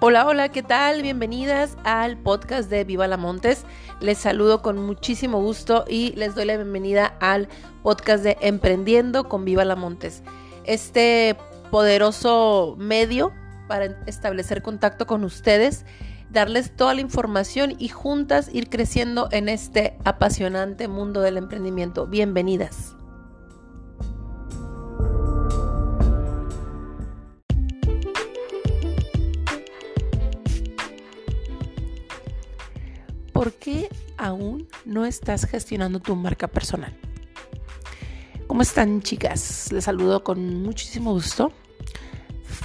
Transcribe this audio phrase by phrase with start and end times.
[0.00, 1.02] Hola, hola, ¿qué tal?
[1.02, 3.64] Bienvenidas al podcast de Viva la Montes.
[3.98, 7.48] Les saludo con muchísimo gusto y les doy la bienvenida al
[7.82, 10.22] podcast de Emprendiendo con Viva la Montes.
[10.62, 11.36] Este
[11.72, 13.32] poderoso medio
[13.66, 15.84] para establecer contacto con ustedes,
[16.30, 22.06] darles toda la información y juntas ir creciendo en este apasionante mundo del emprendimiento.
[22.06, 22.97] Bienvenidas.
[33.38, 36.92] ¿Por qué aún no estás gestionando tu marca personal?
[38.48, 39.70] ¿Cómo están chicas?
[39.70, 41.52] Les saludo con muchísimo gusto.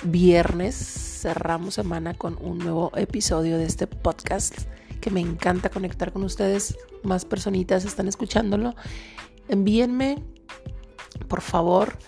[0.02, 4.62] Viernes cerramos semana con un nuevo episodio de este podcast
[5.00, 6.76] que me encanta conectar con ustedes.
[7.04, 8.74] Más personitas están escuchándolo.
[9.50, 10.24] Envíenme,
[11.28, 12.00] por favor,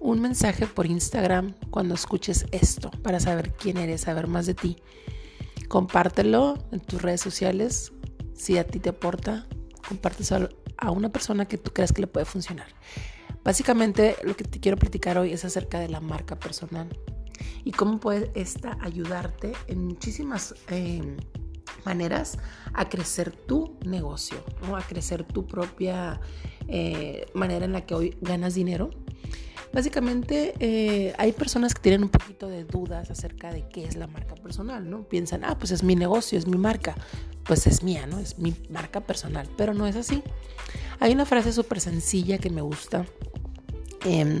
[0.00, 4.78] un mensaje por Instagram cuando escuches esto para saber quién eres, saber más de ti.
[5.68, 7.92] Compártelo en tus redes sociales,
[8.34, 9.46] si a ti te aporta,
[9.88, 12.66] compártelo a una persona que tú creas que le puede funcionar.
[13.42, 16.88] Básicamente lo que te quiero platicar hoy es acerca de la marca personal
[17.64, 21.16] y cómo puede esta ayudarte en muchísimas eh,
[21.84, 22.38] maneras
[22.72, 24.38] a crecer tu negocio,
[24.74, 26.20] a crecer tu propia
[26.68, 28.90] eh, manera en la que hoy ganas dinero
[29.74, 34.06] Básicamente eh, hay personas que tienen un poquito de dudas acerca de qué es la
[34.06, 35.02] marca personal, ¿no?
[35.08, 36.94] Piensan, ah, pues es mi negocio, es mi marca,
[37.42, 38.20] pues es mía, ¿no?
[38.20, 40.22] Es mi marca personal, pero no es así.
[41.00, 43.04] Hay una frase súper sencilla que me gusta
[44.04, 44.40] em,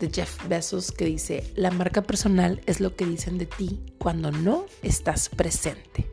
[0.00, 4.32] de Jeff Bezos que dice, la marca personal es lo que dicen de ti cuando
[4.32, 6.10] no estás presente.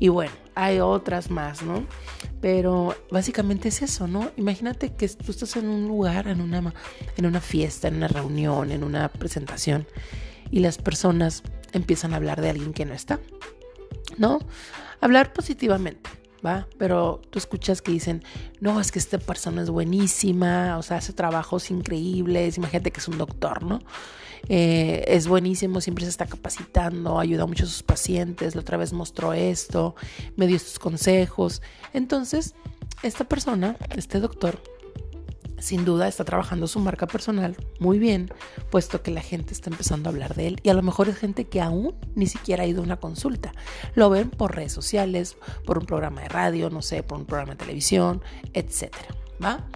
[0.00, 1.84] Y bueno, hay otras más, ¿no?
[2.40, 4.30] Pero básicamente es eso, ¿no?
[4.36, 6.72] Imagínate que tú estás en un lugar, en una,
[7.16, 9.86] en una fiesta, en una reunión, en una presentación,
[10.50, 11.42] y las personas
[11.72, 13.20] empiezan a hablar de alguien que no está,
[14.16, 14.38] ¿no?
[15.02, 16.08] Hablar positivamente,
[16.44, 16.66] ¿va?
[16.78, 18.22] Pero tú escuchas que dicen,
[18.60, 23.08] no, es que esta persona es buenísima, o sea, hace trabajos increíbles, imagínate que es
[23.08, 23.80] un doctor, ¿no?
[24.48, 28.92] Eh, es buenísimo, siempre se está capacitando, ayuda mucho a sus pacientes, la otra vez
[28.92, 29.94] mostró esto,
[30.36, 31.62] me dio estos consejos.
[31.92, 32.54] Entonces,
[33.02, 34.62] esta persona, este doctor,
[35.60, 38.32] sin duda está trabajando su marca personal muy bien,
[38.70, 41.16] puesto que la gente está empezando a hablar de él y a lo mejor es
[41.16, 43.52] gente que aún ni siquiera ha ido a una consulta.
[43.94, 47.52] Lo ven por redes sociales, por un programa de radio, no sé, por un programa
[47.52, 48.22] de televisión,
[48.52, 49.66] etcétera, ¿va?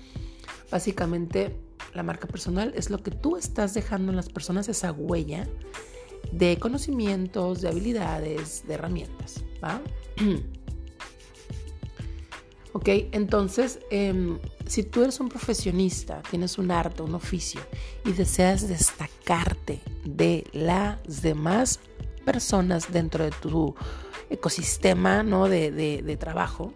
[0.71, 1.61] Básicamente
[1.95, 5.49] la marca personal es lo que tú estás dejando en las personas, esa huella
[6.33, 9.45] de conocimientos, de habilidades, de herramientas.
[9.63, 9.81] ¿va?
[12.75, 17.61] ok, entonces, em, si tú eres un profesionista, tienes un arte, un oficio
[18.05, 21.79] y deseas destacarte de las demás
[22.25, 23.77] personas dentro de tu
[24.29, 25.49] ecosistema ¿no?
[25.49, 26.73] de, de trabajo,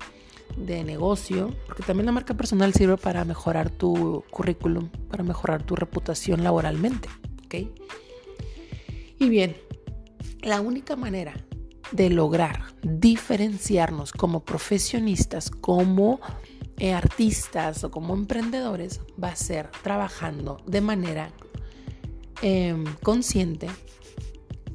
[0.56, 5.74] de negocio, porque también la marca personal sirve para mejorar tu currículum, para mejorar tu
[5.74, 7.08] reputación laboralmente,
[7.44, 7.54] ¿ok?
[9.18, 9.56] Y bien,
[10.42, 11.34] la única manera
[11.92, 16.20] de lograr diferenciarnos como profesionistas, como
[16.78, 21.32] eh, artistas o como emprendedores va a ser trabajando de manera
[22.42, 23.68] em, consciente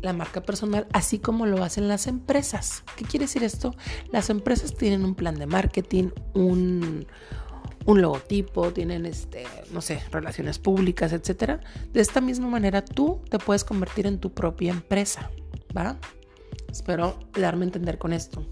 [0.03, 2.83] la marca personal, así como lo hacen las empresas.
[2.97, 3.73] ¿Qué quiere decir esto?
[4.11, 7.07] Las empresas tienen un plan de marketing, un,
[7.87, 11.61] logotipo, tienen este, no sé, relaciones públicas, etcétera.
[11.93, 15.31] De esta misma manera tú te puedes convertir en tu propia empresa,
[15.75, 15.97] ¿va?
[16.73, 18.43] Espero darme a entender con esto.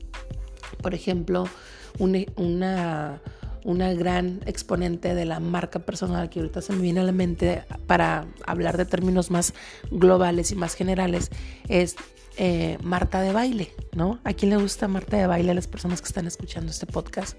[0.82, 1.50] Por ejemplo,
[1.98, 3.20] una
[3.64, 7.64] una gran exponente de la marca personal que ahorita se me viene a la mente
[7.88, 9.54] para hablar de términos más
[9.92, 11.30] globales y más generales
[11.68, 11.96] es
[12.38, 14.20] eh, Marta de baile, ¿no?
[14.24, 17.38] ¿A quién le gusta Marta de baile a las personas que están escuchando este podcast?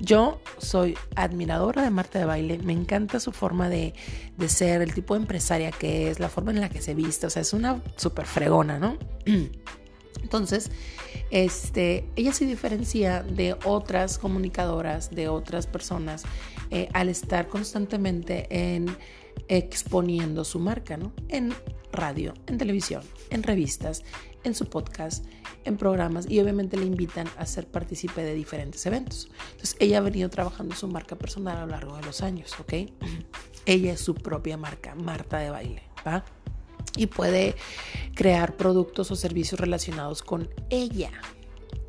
[0.00, 3.94] Yo soy admiradora de Marta de baile, me encanta su forma de,
[4.38, 7.26] de ser, el tipo de empresaria que es, la forma en la que se viste,
[7.26, 8.96] o sea, es una súper fregona, ¿no?
[10.24, 10.70] Entonces,
[11.30, 16.24] este, ella se diferencia de otras comunicadoras, de otras personas,
[16.70, 18.96] eh, al estar constantemente en
[19.48, 21.12] exponiendo su marca, ¿no?
[21.28, 21.52] En
[21.92, 24.02] radio, en televisión, en revistas,
[24.44, 25.26] en su podcast,
[25.64, 29.28] en programas y obviamente le invitan a ser partícipe de diferentes eventos.
[29.50, 32.72] Entonces, ella ha venido trabajando su marca personal a lo largo de los años, ¿ok?
[33.66, 36.24] Ella es su propia marca, Marta de Baile, ¿va?
[36.96, 37.54] Y puede
[38.14, 41.10] crear productos o servicios relacionados con ella.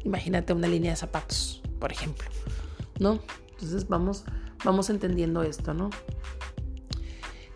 [0.03, 2.27] Imagínate una línea de zapatos, por ejemplo,
[2.99, 3.19] ¿no?
[3.51, 4.23] Entonces vamos,
[4.63, 5.89] vamos entendiendo esto, ¿no?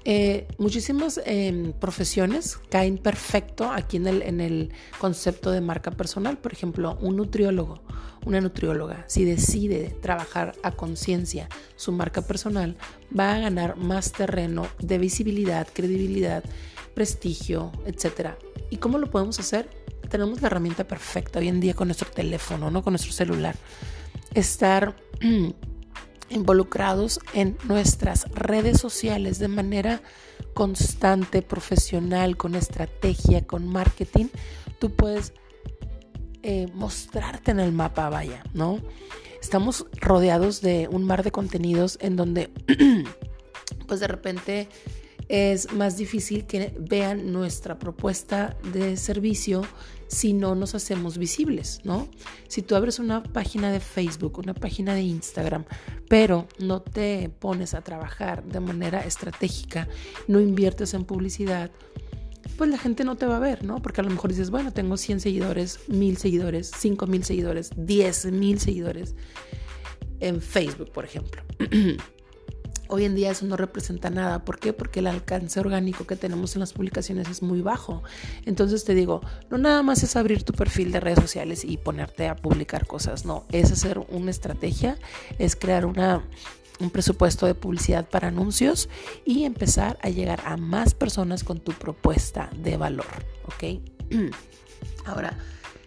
[0.05, 6.37] Eh, muchísimas em, profesiones caen perfecto aquí en el, en el concepto de marca personal.
[6.37, 7.81] Por ejemplo, un nutriólogo,
[8.25, 12.77] una nutrióloga, si decide trabajar a conciencia su marca personal,
[13.17, 16.43] va a ganar más terreno de visibilidad, credibilidad,
[16.99, 18.31] prestigio, etc.
[18.69, 19.69] ¿Y cómo lo podemos hacer?
[20.09, 22.83] Tenemos la herramienta perfecta hoy en día con nuestro teléfono, ¿no?
[22.83, 23.55] con nuestro celular.
[24.33, 24.97] Estar
[26.29, 30.01] involucrados en nuestras redes sociales de manera
[30.53, 34.25] constante, profesional, con estrategia, con marketing,
[34.77, 35.31] tú puedes
[36.43, 38.81] eh, mostrarte en el mapa, vaya, ¿no?
[39.41, 42.51] Estamos rodeados de un mar de contenidos en donde,
[43.87, 44.67] pues de repente,
[45.29, 49.61] es más difícil que vean nuestra propuesta de servicio
[50.07, 52.09] si no nos hacemos visibles, ¿no?
[52.47, 55.65] Si tú abres una página de Facebook, una página de Instagram,
[56.09, 59.87] pero no te pones a trabajar de manera estratégica,
[60.27, 61.69] no inviertes en publicidad,
[62.57, 63.83] pues la gente no te va a ver, ¿no?
[63.83, 69.15] Porque a lo mejor dices, bueno, tengo 100 seguidores, 1000 seguidores, 5000 seguidores, 10000 seguidores
[70.19, 71.43] en Facebook, por ejemplo.
[72.91, 74.43] Hoy en día eso no representa nada.
[74.43, 74.73] ¿Por qué?
[74.73, 78.01] Porque el alcance orgánico que tenemos en las publicaciones es muy bajo.
[78.47, 79.21] Entonces te digo,
[79.51, 83.25] no nada más es abrir tu perfil de redes sociales y ponerte a publicar cosas.
[83.25, 84.97] No, es hacer una estrategia,
[85.37, 86.23] es crear una,
[86.79, 88.89] un presupuesto de publicidad para anuncios
[89.23, 93.05] y empezar a llegar a más personas con tu propuesta de valor.
[93.45, 93.81] ¿Ok?
[95.05, 95.37] Ahora,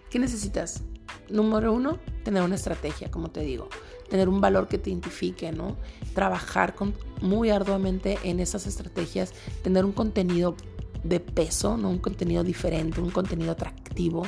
[0.08, 0.84] ¿qué necesitas?
[1.28, 3.68] Número uno, tener una estrategia, como te digo
[4.12, 5.78] tener un valor que te identifique, ¿no?
[6.14, 6.92] Trabajar con,
[7.22, 9.32] muy arduamente en esas estrategias,
[9.62, 10.54] tener un contenido
[11.02, 11.88] de peso, ¿no?
[11.88, 14.24] Un contenido diferente, un contenido atractivo.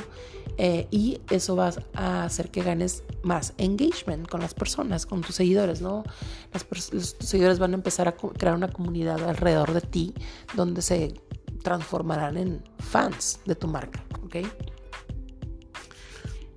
[0.57, 5.35] Eh, y eso va a hacer que ganes más engagement con las personas, con tus
[5.35, 6.03] seguidores, ¿no?
[6.51, 10.15] los, tus seguidores van a empezar a crear una comunidad alrededor de ti
[10.55, 11.13] donde se
[11.61, 14.37] transformarán en fans de tu marca, ¿ok?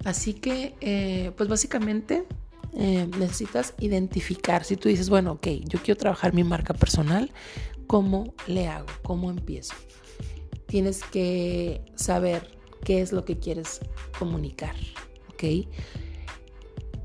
[0.05, 2.25] Así que, eh, pues básicamente
[2.75, 4.65] eh, necesitas identificar.
[4.65, 7.31] Si tú dices, bueno, ok, yo quiero trabajar mi marca personal,
[7.87, 8.87] ¿cómo le hago?
[9.03, 9.75] ¿Cómo empiezo?
[10.67, 13.81] Tienes que saber qué es lo que quieres
[14.19, 14.77] comunicar,
[15.31, 15.69] ¿ok?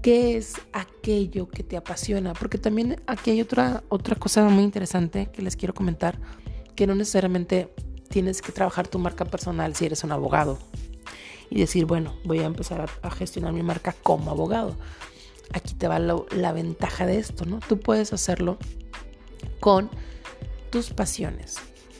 [0.01, 2.33] ¿Qué es aquello que te apasiona?
[2.33, 6.19] Porque también aquí hay otra, otra cosa muy interesante que les quiero comentar,
[6.75, 7.73] que no necesariamente
[8.09, 10.59] tienes que trabajar tu marca personal si eres un abogado
[11.53, 14.75] y decir, bueno, voy a empezar a gestionar mi marca como abogado
[15.53, 17.59] aquí te va la ventaja de esto, ¿no?
[17.67, 18.57] Tú puedes hacerlo
[19.59, 19.89] con
[20.71, 21.57] tus pasiones,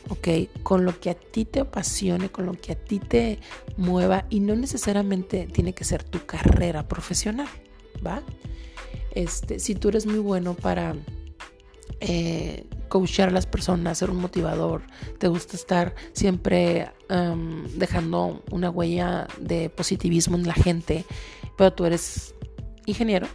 [0.10, 0.50] ¿ok?
[0.64, 3.40] Con lo que a ti te apasione, con lo que a ti te
[3.78, 7.48] mueva y no necesariamente tiene que ser tu carrera profesional,
[8.06, 8.24] ¿va?
[9.12, 10.96] Este, si tú eres muy bueno para
[12.00, 14.84] eh, coachar a las personas, ser un motivador,
[15.18, 16.92] te gusta estar siempre
[17.76, 21.06] dejando una huella de positivismo en la gente,
[21.56, 22.34] pero tú eres
[22.88, 23.28] ingeniero,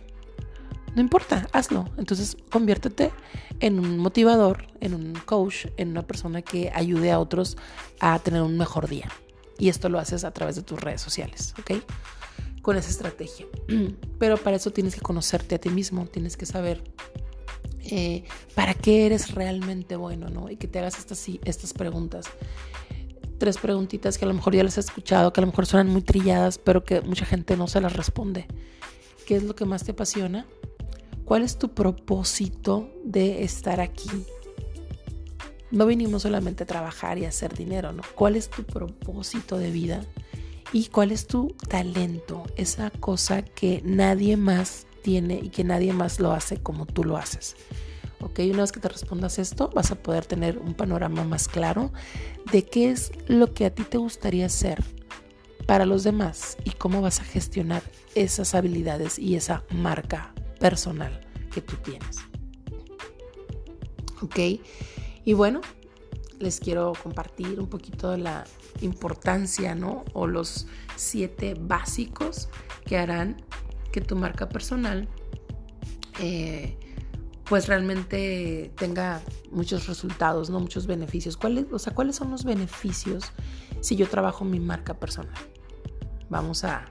[0.94, 1.88] no importa, hazlo.
[1.96, 3.12] Entonces conviértete
[3.60, 7.56] en un motivador, en un coach, en una persona que ayude a otros
[8.00, 9.08] a tener un mejor día.
[9.58, 11.82] Y esto lo haces a través de tus redes sociales, ¿ok?
[12.62, 13.46] Con esa estrategia.
[14.18, 16.82] Pero para eso tienes que conocerte a ti mismo, tienes que saber
[17.90, 18.24] eh,
[18.54, 20.50] para qué eres realmente bueno, ¿no?
[20.50, 22.26] Y que te hagas estas, estas preguntas.
[23.38, 25.92] Tres preguntitas que a lo mejor ya las has escuchado, que a lo mejor suenan
[25.92, 28.46] muy trilladas, pero que mucha gente no se las responde.
[29.26, 30.46] ¿Qué es lo que más te apasiona?
[31.24, 34.10] ¿Cuál es tu propósito de estar aquí?
[35.70, 38.02] No vinimos solamente a trabajar y a hacer dinero, ¿no?
[38.14, 40.00] ¿Cuál es tu propósito de vida?
[40.72, 42.44] ¿Y cuál es tu talento?
[42.56, 47.16] Esa cosa que nadie más tiene y que nadie más lo hace como tú lo
[47.16, 47.56] haces.
[48.20, 48.40] ¿ok?
[48.50, 51.92] Una vez que te respondas esto, vas a poder tener un panorama más claro
[52.52, 54.82] de qué es lo que a ti te gustaría hacer
[55.66, 57.82] para los demás y cómo vas a gestionar
[58.14, 61.20] esas habilidades y esa marca personal
[61.52, 62.18] que tú tienes.
[64.22, 64.38] ¿Ok?
[65.24, 65.60] Y bueno,
[66.38, 68.44] les quiero compartir un poquito de la
[68.80, 70.04] importancia, ¿no?
[70.12, 72.48] O los siete básicos
[72.84, 73.44] que harán
[73.98, 75.08] que tu marca personal
[76.20, 76.76] eh,
[77.48, 80.60] pues realmente tenga muchos resultados, ¿no?
[80.60, 81.36] Muchos beneficios.
[81.36, 83.24] ¿Cuáles, o sea, ¿cuáles son los beneficios
[83.80, 85.34] si yo trabajo mi marca personal?
[86.28, 86.84] Vamos a,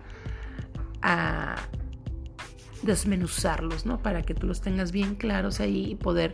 [2.83, 4.01] desmenuzarlos, ¿no?
[4.01, 6.33] Para que tú los tengas bien claros ahí y poder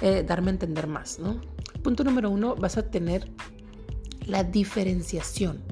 [0.00, 1.40] eh, darme a entender más, ¿no?
[1.82, 3.30] Punto número uno, vas a tener
[4.26, 5.62] la diferenciación,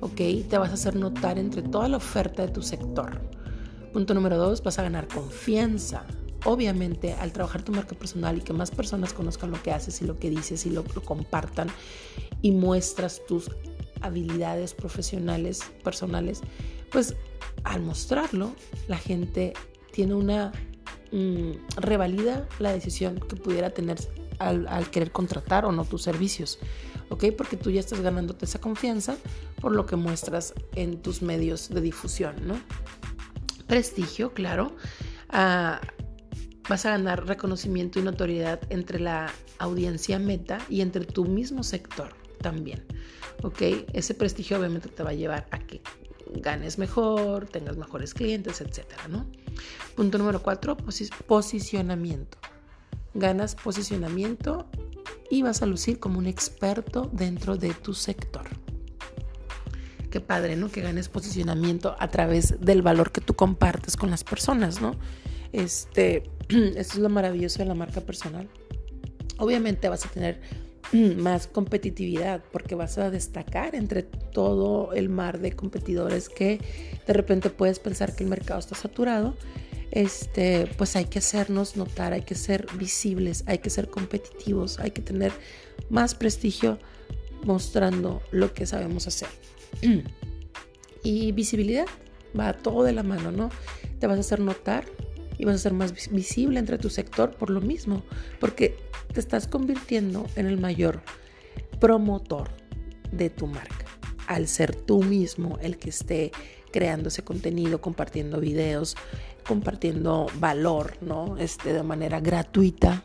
[0.00, 0.16] ¿ok?
[0.48, 3.20] Te vas a hacer notar entre toda la oferta de tu sector.
[3.92, 6.04] Punto número dos, vas a ganar confianza,
[6.44, 10.04] obviamente al trabajar tu marca personal y que más personas conozcan lo que haces y
[10.04, 11.68] lo que dices y lo, lo compartan
[12.40, 13.50] y muestras tus
[14.00, 16.40] habilidades profesionales, personales,
[16.90, 17.16] pues
[17.64, 18.52] al mostrarlo,
[18.88, 19.54] la gente
[19.92, 20.52] tiene una
[21.12, 23.98] mm, revalida la decisión que pudiera tener
[24.38, 26.58] al, al, querer contratar o no tus servicios,
[27.10, 27.26] ¿ok?
[27.36, 29.16] Porque tú ya estás ganándote esa confianza
[29.60, 32.54] por lo que muestras en tus medios de difusión, ¿no?
[33.70, 34.74] Prestigio, claro.
[35.30, 42.12] Vas a ganar reconocimiento y notoriedad entre la audiencia meta y entre tu mismo sector
[42.40, 42.84] también,
[43.44, 43.62] ¿ok?
[43.92, 45.82] Ese prestigio obviamente te va a llevar a que
[46.34, 49.26] ganes mejor, tengas mejores clientes, etcétera, ¿no?
[49.94, 50.76] Punto número cuatro,
[51.28, 52.38] posicionamiento.
[53.14, 54.68] Ganas posicionamiento
[55.30, 58.48] y vas a lucir como un experto dentro de tu sector.
[60.10, 60.70] Qué padre, ¿no?
[60.70, 64.96] Que ganes posicionamiento a través del valor que tú compartes con las personas, ¿no?
[65.52, 68.48] Este, esto es lo maravilloso de la marca personal.
[69.38, 70.40] Obviamente vas a tener
[71.16, 76.60] más competitividad porque vas a destacar entre todo el mar de competidores que
[77.06, 79.36] de repente puedes pensar que el mercado está saturado.
[79.92, 84.92] Este, pues hay que hacernos notar, hay que ser visibles, hay que ser competitivos, hay
[84.92, 85.32] que tener
[85.88, 86.78] más prestigio
[87.44, 89.28] mostrando lo que sabemos hacer.
[91.02, 91.86] y visibilidad
[92.38, 93.50] va todo de la mano, ¿no?
[93.98, 94.84] Te vas a hacer notar
[95.38, 98.02] y vas a ser más visible entre tu sector por lo mismo,
[98.38, 98.76] porque
[99.12, 101.02] te estás convirtiendo en el mayor
[101.80, 102.50] promotor
[103.10, 103.86] de tu marca.
[104.26, 106.30] Al ser tú mismo el que esté
[106.70, 108.96] creando ese contenido, compartiendo videos,
[109.46, 111.36] compartiendo valor, ¿no?
[111.38, 113.02] Este, de manera gratuita,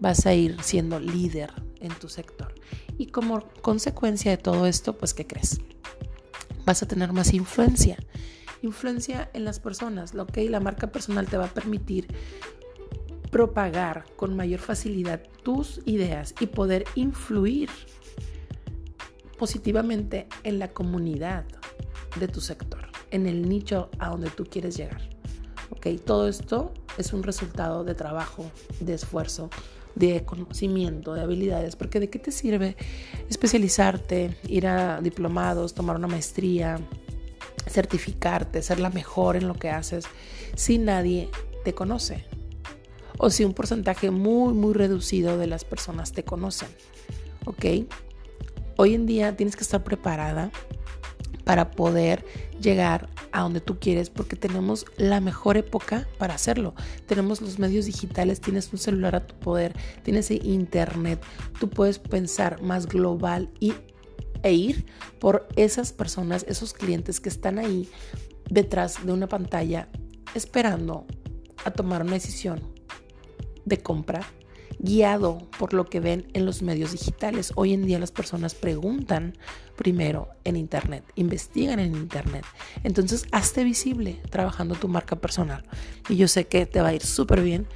[0.00, 2.54] vas a ir siendo líder en tu sector.
[2.98, 5.60] Y como consecuencia de todo esto, pues, ¿qué crees?
[6.66, 7.96] Vas a tener más influencia
[8.62, 10.14] influencia en las personas.
[10.14, 12.08] Lo la marca personal te va a permitir
[13.30, 17.70] propagar con mayor facilidad tus ideas y poder influir
[19.38, 21.44] positivamente en la comunidad
[22.18, 25.02] de tu sector, en el nicho a donde tú quieres llegar.
[25.70, 25.88] ¿Ok?
[26.04, 29.50] Todo esto es un resultado de trabajo, de esfuerzo,
[29.94, 32.76] de conocimiento, de habilidades, porque ¿de qué te sirve
[33.28, 36.78] especializarte, ir a diplomados, tomar una maestría,
[37.68, 40.06] certificarte, ser la mejor en lo que haces
[40.54, 41.28] si nadie
[41.64, 42.24] te conoce
[43.18, 46.68] o si un porcentaje muy, muy reducido de las personas te conocen.
[47.44, 47.64] ¿Ok?
[48.76, 50.50] Hoy en día tienes que estar preparada
[51.46, 52.24] para poder
[52.60, 56.74] llegar a donde tú quieres porque tenemos la mejor época para hacerlo.
[57.06, 59.72] Tenemos los medios digitales, tienes un celular a tu poder,
[60.02, 61.22] tienes internet,
[61.60, 63.74] tú puedes pensar más global y
[64.42, 64.86] e ir
[65.20, 67.88] por esas personas, esos clientes que están ahí
[68.50, 69.88] detrás de una pantalla
[70.34, 71.06] esperando
[71.64, 72.60] a tomar una decisión
[73.64, 74.20] de compra
[74.78, 77.52] guiado por lo que ven en los medios digitales.
[77.54, 79.36] Hoy en día las personas preguntan
[79.76, 82.44] primero en Internet, investigan en Internet.
[82.82, 85.64] Entonces, hazte visible trabajando tu marca personal.
[86.08, 87.66] Y yo sé que te va a ir súper bien.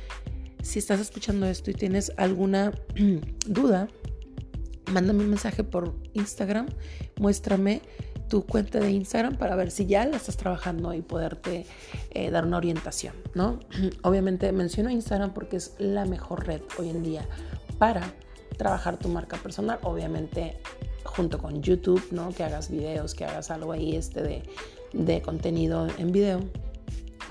[0.62, 2.72] Si estás escuchando esto y tienes alguna
[3.46, 3.88] duda,
[4.92, 6.68] mándame un mensaje por Instagram,
[7.18, 7.82] muéstrame
[8.30, 11.66] tu cuenta de Instagram para ver si ya la estás trabajando y poderte
[12.12, 13.58] eh, dar una orientación, ¿no?
[14.02, 17.28] Obviamente menciono Instagram porque es la mejor red hoy en día
[17.78, 18.14] para
[18.56, 20.60] trabajar tu marca personal, obviamente
[21.04, 22.30] junto con YouTube, ¿no?
[22.30, 24.42] Que hagas videos, que hagas algo ahí este de,
[24.92, 26.40] de contenido en video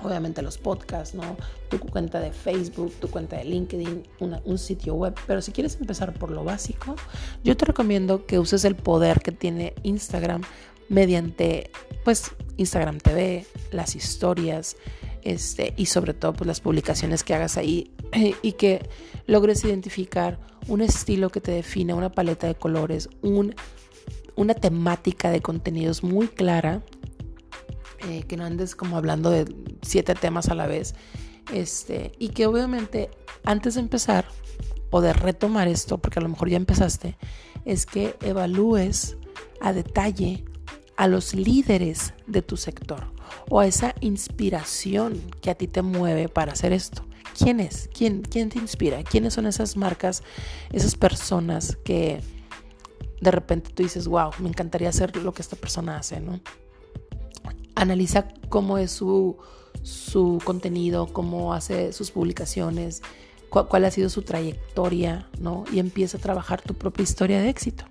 [0.02, 1.36] obviamente los podcasts, ¿no?
[1.68, 5.14] Tu cuenta de Facebook, tu cuenta de LinkedIn, un sitio web.
[5.26, 6.96] Pero si quieres empezar por lo básico,
[7.44, 10.42] yo te recomiendo que uses el poder que tiene Instagram
[10.90, 11.70] mediante,
[12.04, 14.76] pues, Instagram TV, las historias,
[15.22, 17.94] este, y sobre todo, pues, las publicaciones que hagas ahí
[18.42, 18.86] y que
[19.26, 23.54] logres identificar un estilo que te define, una paleta de colores, un,
[24.36, 26.82] una temática de contenidos muy clara
[28.08, 29.44] eh, que no andes como hablando de
[29.82, 30.94] siete temas a la vez.
[31.52, 33.10] Este, y que obviamente
[33.44, 34.26] antes de empezar
[34.90, 37.16] o de retomar esto, porque a lo mejor ya empezaste,
[37.64, 39.16] es que evalúes
[39.60, 40.44] a detalle
[41.00, 43.06] a los líderes de tu sector
[43.48, 47.06] o a esa inspiración que a ti te mueve para hacer esto.
[47.38, 47.88] ¿Quién es?
[47.94, 49.02] ¿Quién, quién te inspira?
[49.02, 50.22] ¿Quiénes son esas marcas,
[50.72, 52.20] esas personas que
[53.22, 56.38] de repente tú dices, wow, me encantaría hacer lo que esta persona hace, ¿no?
[57.76, 59.38] analiza cómo es su,
[60.44, 63.00] contenido, cómo hace sus publicaciones,
[63.48, 65.64] cuál ha sido su trayectoria, ¿no?
[65.72, 67.89] Y empieza a trabajar tu propia historia de éxito.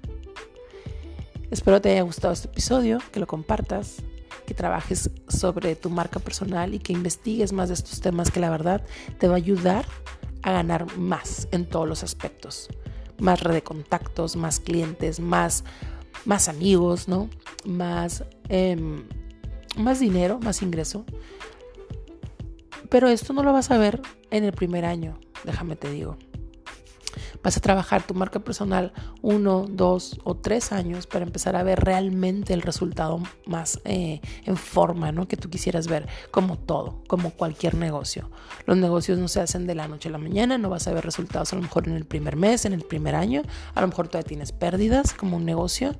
[1.51, 3.97] Espero te haya gustado este episodio, que lo compartas,
[4.45, 8.51] que trabajes sobre tu marca personal y que investigues más de estos temas que la
[8.51, 8.83] verdad
[9.17, 9.85] te va a ayudar
[10.43, 12.69] a ganar más en todos los aspectos.
[13.19, 15.63] Más red de contactos, más clientes, más,
[16.25, 17.29] más amigos, ¿no?
[17.65, 19.03] Más, em,
[19.75, 21.03] más dinero, más ingreso.
[22.89, 26.17] Pero esto no lo vas a ver en el primer año, déjame te digo.
[27.43, 31.79] Vas a trabajar tu marca personal uno, dos o tres años para empezar a ver
[31.79, 35.27] realmente el resultado más eh, en forma, ¿no?
[35.27, 38.29] Que tú quisieras ver, como todo, como cualquier negocio.
[38.65, 41.05] Los negocios no se hacen de la noche a la mañana, no vas a ver
[41.05, 43.41] resultados a lo mejor en el primer mes, en el primer año,
[43.75, 45.95] a lo mejor todavía tienes pérdidas como un negocio,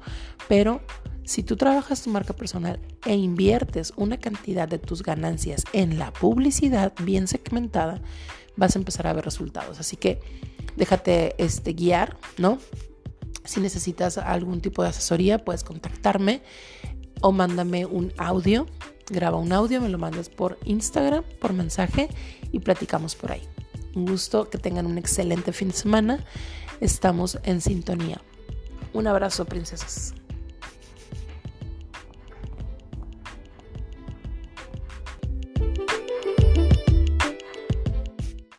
[0.48, 0.82] pero
[1.30, 6.12] si tú trabajas tu marca personal e inviertes una cantidad de tus ganancias en la
[6.12, 8.02] publicidad bien segmentada,
[8.56, 9.80] vas a empezar a ver resultados.
[9.80, 10.20] Así que
[10.80, 12.58] déjate este, guiar, ¿no?
[13.46, 16.42] Si necesitas algún tipo de asesoría, puedes contactarme
[17.22, 18.66] o mándame un audio.
[19.10, 22.10] Graba un audio, me lo mandas por Instagram, por mensaje
[22.52, 23.42] y platicamos por ahí.
[23.96, 26.26] Un gusto, que tengan un excelente fin de semana.
[26.80, 28.22] Estamos en sintonía.
[28.94, 30.14] Un abrazo, princesas.